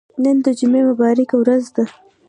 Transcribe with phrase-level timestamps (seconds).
[0.23, 1.85] نن د جمعه مبارکه ورځ ده.